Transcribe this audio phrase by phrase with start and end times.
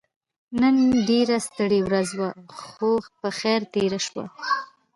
[0.61, 0.75] نن
[1.09, 4.25] ډيره ستړې ورځ وه خو په خير تيره شوه.